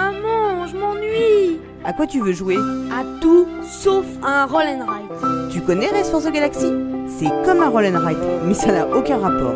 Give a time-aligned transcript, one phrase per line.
[0.00, 2.56] Maman, je m'ennuie À quoi tu veux jouer?
[2.90, 5.52] À tout sauf à un roll and ride.
[5.52, 6.72] Tu connais Race for the Galaxy?
[7.06, 8.16] C'est comme un roll and ride,
[8.46, 9.54] mais ça n'a aucun rapport.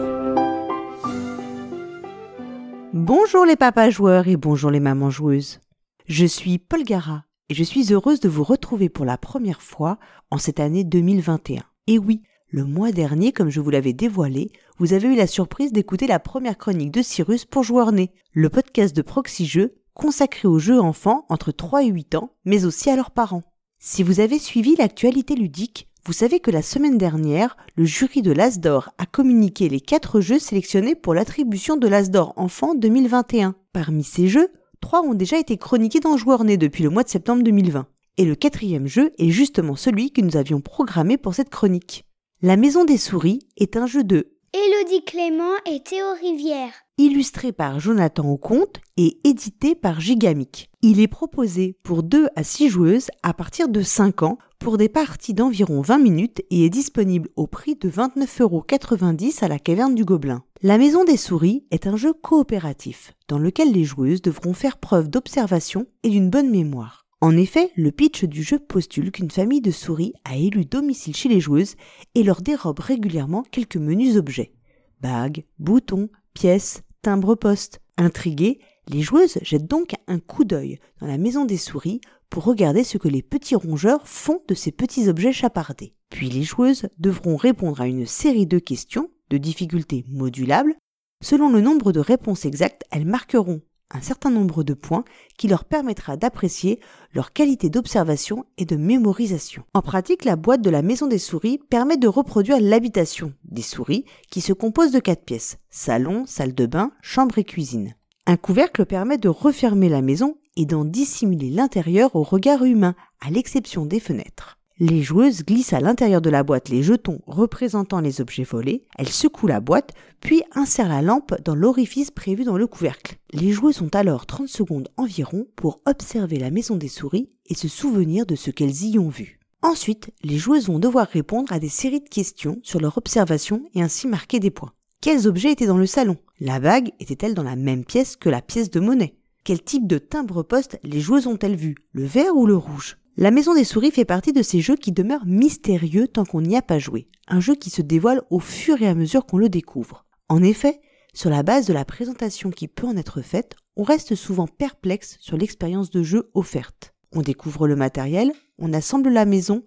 [2.92, 5.60] Bonjour les papas joueurs et bonjour les mamans joueuses.
[6.08, 9.98] Je suis Paul Gara et je suis heureuse de vous retrouver pour la première fois
[10.30, 11.62] en cette année 2021.
[11.86, 15.72] Et oui, le mois dernier, comme je vous l'avais dévoilé, vous avez eu la surprise
[15.72, 20.48] d'écouter la première chronique de Cyrus pour Joueurs Nés, le podcast de Proxy Jeux consacré
[20.48, 23.44] aux jeux enfants entre 3 et 8 ans, mais aussi à leurs parents.
[23.78, 28.32] Si vous avez suivi l'actualité ludique, vous savez que la semaine dernière, le jury de
[28.32, 33.54] l'Asdor a communiqué les 4 jeux sélectionnés pour l'attribution de l'Asdor Enfant 2021.
[33.72, 37.08] Parmi ces jeux, 3 ont déjà été chroniqués dans Joueurs Nés depuis le mois de
[37.08, 37.86] septembre 2020.
[38.18, 42.04] Et le quatrième jeu est justement celui que nous avions programmé pour cette chronique.
[42.42, 46.83] La Maison des Souris est un jeu de Élodie Clément et Théo Rivière.
[46.98, 50.70] Illustré par Jonathan Auconte et édité par Gigamic.
[50.82, 54.88] Il est proposé pour 2 à 6 joueuses à partir de 5 ans pour des
[54.88, 60.04] parties d'environ 20 minutes et est disponible au prix de 29,90€ à la caverne du
[60.04, 60.42] Gobelin.
[60.62, 65.08] La Maison des Souris est un jeu coopératif dans lequel les joueuses devront faire preuve
[65.08, 67.04] d'observation et d'une bonne mémoire.
[67.20, 71.30] En effet, le pitch du jeu postule qu'une famille de souris a élu domicile chez
[71.30, 71.74] les joueuses
[72.14, 74.52] et leur dérobe régulièrement quelques menus objets.
[75.00, 77.80] Bagues, boutons, pièces, timbres-poste.
[77.96, 78.58] Intriguées,
[78.88, 82.98] les joueuses jettent donc un coup d'œil dans la maison des souris pour regarder ce
[82.98, 85.94] que les petits rongeurs font de ces petits objets chapardés.
[86.10, 90.74] Puis les joueuses devront répondre à une série de questions de difficulté modulables.
[91.22, 95.04] Selon le nombre de réponses exactes, elles marqueront un certain nombre de points
[95.38, 96.80] qui leur permettra d'apprécier
[97.12, 99.64] leur qualité d'observation et de mémorisation.
[99.74, 104.04] En pratique, la boîte de la maison des souris permet de reproduire l'habitation des souris
[104.30, 107.94] qui se compose de quatre pièces salon, salle de bain, chambre et cuisine.
[108.26, 113.30] Un couvercle permet de refermer la maison et d'en dissimuler l'intérieur au regard humain, à
[113.30, 114.58] l'exception des fenêtres.
[114.80, 119.08] Les joueuses glissent à l'intérieur de la boîte les jetons représentant les objets volés, elles
[119.08, 123.18] secouent la boîte, puis insèrent la lampe dans l'orifice prévu dans le couvercle.
[123.32, 127.68] Les joueuses ont alors 30 secondes environ pour observer la maison des souris et se
[127.68, 129.38] souvenir de ce qu'elles y ont vu.
[129.62, 133.80] Ensuite, les joueuses vont devoir répondre à des séries de questions sur leur observation et
[133.80, 134.72] ainsi marquer des points.
[135.00, 136.16] Quels objets étaient dans le salon?
[136.40, 139.14] La bague était-elle dans la même pièce que la pièce de monnaie?
[139.44, 141.76] Quel type de timbre-poste les joueuses ont-elles vu?
[141.92, 142.98] Le vert ou le rouge?
[143.16, 146.56] La Maison des Souris fait partie de ces jeux qui demeurent mystérieux tant qu'on n'y
[146.56, 149.48] a pas joué, un jeu qui se dévoile au fur et à mesure qu'on le
[149.48, 150.04] découvre.
[150.28, 150.80] En effet,
[151.12, 155.16] sur la base de la présentation qui peut en être faite, on reste souvent perplexe
[155.20, 156.92] sur l'expérience de jeu offerte.
[157.14, 159.62] On découvre le matériel, on assemble la maison,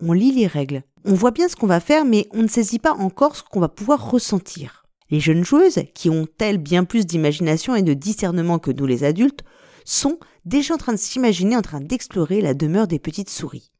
[0.00, 0.84] on lit les règles.
[1.04, 3.58] On voit bien ce qu'on va faire, mais on ne saisit pas encore ce qu'on
[3.58, 4.84] va pouvoir ressentir.
[5.10, 9.02] Les jeunes joueuses, qui ont elles bien plus d'imagination et de discernement que nous les
[9.02, 9.42] adultes,
[9.84, 13.70] sont déjà en train de s'imaginer en train d'explorer la demeure des petites souris.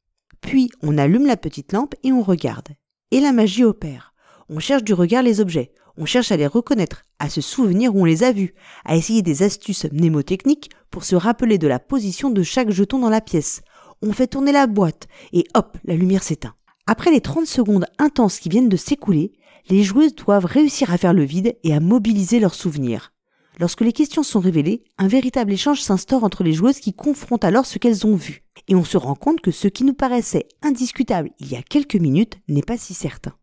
[0.40, 2.68] Puis on allume la petite lampe et on regarde.
[3.10, 4.12] Et la magie opère.
[4.48, 8.00] On cherche du regard les objets, on cherche à les reconnaître, à se souvenir où
[8.00, 8.54] on les a vus,
[8.84, 13.10] à essayer des astuces mnémotechniques pour se rappeler de la position de chaque jeton dans
[13.10, 13.62] la pièce.
[14.02, 16.54] On fait tourner la boîte et hop, la lumière s'éteint.
[16.86, 19.32] Après les 30 secondes intenses qui viennent de s'écouler,
[19.70, 23.11] les joueuses doivent réussir à faire le vide et à mobiliser leurs souvenirs.
[23.58, 27.66] Lorsque les questions sont révélées, un véritable échange s'instaure entre les joueuses qui confrontent alors
[27.66, 28.42] ce qu'elles ont vu.
[28.68, 31.96] Et on se rend compte que ce qui nous paraissait indiscutable il y a quelques
[31.96, 33.34] minutes n'est pas si certain.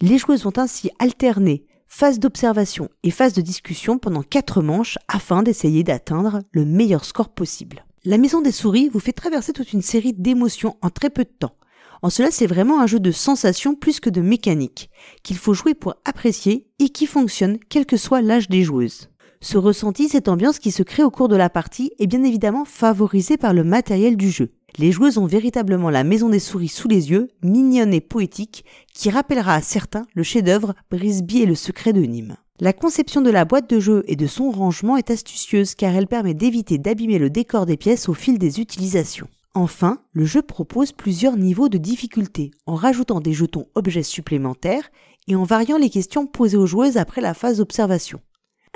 [0.00, 5.42] Les joueuses vont ainsi alterner phase d'observation et phase de discussion pendant quatre manches afin
[5.42, 7.84] d'essayer d'atteindre le meilleur score possible.
[8.04, 11.30] La maison des souris vous fait traverser toute une série d'émotions en très peu de
[11.30, 11.56] temps.
[12.00, 14.88] En cela, c'est vraiment un jeu de sensations plus que de mécanique,
[15.24, 19.10] qu'il faut jouer pour apprécier et qui fonctionne quel que soit l'âge des joueuses.
[19.40, 22.64] Ce ressenti, cette ambiance qui se crée au cours de la partie est bien évidemment
[22.64, 24.50] favorisée par le matériel du jeu.
[24.78, 29.10] Les joueuses ont véritablement la maison des souris sous les yeux, mignonne et poétique, qui
[29.10, 32.36] rappellera à certains le chef-d'œuvre Brisby et le secret de Nîmes.
[32.60, 36.08] La conception de la boîte de jeu et de son rangement est astucieuse car elle
[36.08, 39.28] permet d'éviter d'abîmer le décor des pièces au fil des utilisations.
[39.54, 44.90] Enfin, le jeu propose plusieurs niveaux de difficulté en rajoutant des jetons objets supplémentaires
[45.28, 48.20] et en variant les questions posées aux joueuses après la phase d'observation.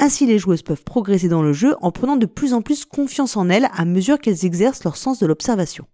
[0.05, 3.37] Ainsi, les joueuses peuvent progresser dans le jeu en prenant de plus en plus confiance
[3.37, 5.87] en elles à mesure qu'elles exercent leur sens de l'observation.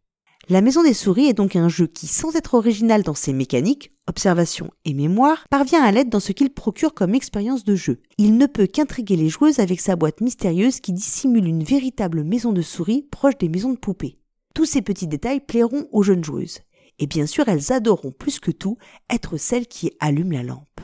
[0.48, 3.92] La Maison des Souris est donc un jeu qui, sans être original dans ses mécaniques,
[4.06, 8.00] observation et mémoire, parvient à l'aide dans ce qu'il procure comme expérience de jeu.
[8.16, 12.54] Il ne peut qu'intriguer les joueuses avec sa boîte mystérieuse qui dissimule une véritable maison
[12.54, 14.16] de souris proche des maisons de poupées.
[14.54, 16.60] Tous ces petits détails plairont aux jeunes joueuses.
[16.98, 18.78] Et bien sûr, elles adoreront plus que tout
[19.10, 20.77] être celles qui allument la lampe.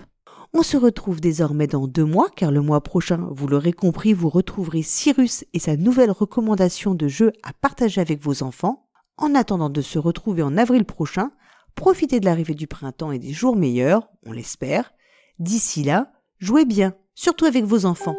[0.56, 4.28] On se retrouve désormais dans deux mois, car le mois prochain, vous l'aurez compris, vous
[4.28, 8.86] retrouverez Cyrus et sa nouvelle recommandation de jeu à partager avec vos enfants.
[9.16, 11.32] En attendant de se retrouver en avril prochain,
[11.74, 14.92] profitez de l'arrivée du printemps et des jours meilleurs, on l'espère.
[15.40, 18.16] D'ici là, jouez bien, surtout avec vos enfants.